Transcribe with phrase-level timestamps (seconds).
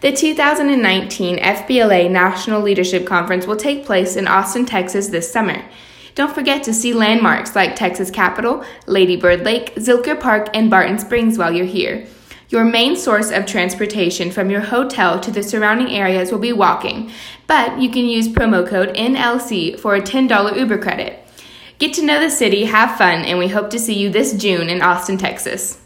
[0.00, 5.62] The 2019 FBLA National Leadership Conference will take place in Austin, Texas this summer.
[6.14, 10.98] Don't forget to see landmarks like Texas Capitol, Lady Bird Lake, Zilker Park, and Barton
[10.98, 12.06] Springs while you're here.
[12.48, 17.10] Your main source of transportation from your hotel to the surrounding areas will be walking,
[17.46, 21.22] but you can use promo code NLC for a $10 Uber credit.
[21.78, 24.70] Get to know the city, have fun, and we hope to see you this June
[24.70, 25.80] in Austin, Texas.